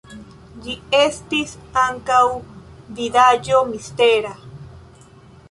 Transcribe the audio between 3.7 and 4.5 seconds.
mistera.